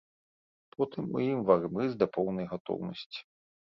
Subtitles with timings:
[0.75, 3.19] Потым у ім варым рыс да поўнай гатоўнасці.